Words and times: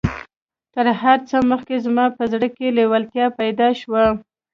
تر 0.73 0.85
هر 1.01 1.17
څه 1.29 1.35
مخکې 1.51 1.75
زما 1.85 2.05
په 2.17 2.23
زړه 2.31 2.47
کې 2.55 2.75
لېوالتيا 2.77 3.25
پيدا 3.39 3.67
شوه. 3.81 4.05